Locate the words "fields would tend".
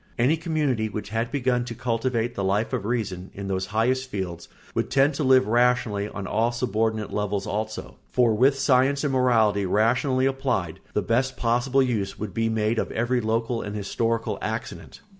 4.09-5.13